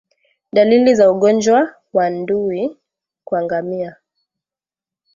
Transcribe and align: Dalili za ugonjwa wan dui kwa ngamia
Dalili 0.53 0.95
za 0.95 1.11
ugonjwa 1.11 1.75
wan 1.93 2.25
dui 2.25 2.77
kwa 3.23 3.43
ngamia 3.43 3.95